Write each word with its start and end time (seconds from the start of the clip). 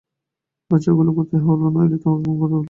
বাচ্চাগুলো 0.71 1.09
কোথায় 1.17 1.41
বলো, 1.47 1.65
নইলে 1.75 1.97
তোমাকে 2.03 2.23
খুন 2.25 2.35
করে 2.41 2.51
ফেলবো। 2.51 2.59